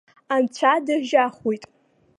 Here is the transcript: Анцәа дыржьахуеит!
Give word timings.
Анцәа 0.35 0.73
дыржьахуеит! 0.85 1.63